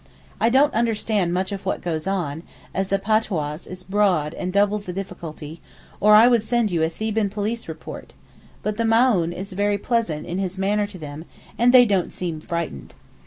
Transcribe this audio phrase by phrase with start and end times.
[0.39, 2.41] I don't understand much of what goes on,
[2.73, 5.61] as the patois is broad and doubles the difficulty,
[5.99, 8.13] or I would send you a Theban police report;
[8.63, 11.25] but the Maōhn is very pleasant in his manner to them,
[11.55, 12.95] and they don't seem frightened.